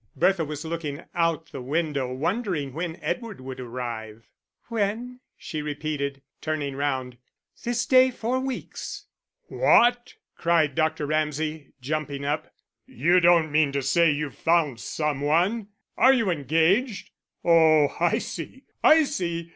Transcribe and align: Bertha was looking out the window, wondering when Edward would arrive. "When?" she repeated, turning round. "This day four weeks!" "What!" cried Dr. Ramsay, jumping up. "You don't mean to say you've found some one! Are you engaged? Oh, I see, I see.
Bertha 0.15 0.43
was 0.43 0.65
looking 0.65 1.03
out 1.13 1.51
the 1.51 1.61
window, 1.61 2.11
wondering 2.11 2.73
when 2.73 2.97
Edward 3.03 3.39
would 3.39 3.59
arrive. 3.59 4.27
"When?" 4.63 5.19
she 5.37 5.61
repeated, 5.61 6.23
turning 6.41 6.75
round. 6.75 7.17
"This 7.63 7.85
day 7.85 8.09
four 8.09 8.39
weeks!" 8.39 9.05
"What!" 9.43 10.15
cried 10.35 10.73
Dr. 10.73 11.05
Ramsay, 11.05 11.73
jumping 11.81 12.25
up. 12.25 12.51
"You 12.87 13.19
don't 13.19 13.51
mean 13.51 13.71
to 13.73 13.83
say 13.83 14.09
you've 14.09 14.33
found 14.39 14.79
some 14.79 15.21
one! 15.21 15.67
Are 15.97 16.13
you 16.13 16.31
engaged? 16.31 17.11
Oh, 17.45 17.95
I 17.99 18.17
see, 18.17 18.63
I 18.83 19.03
see. 19.03 19.49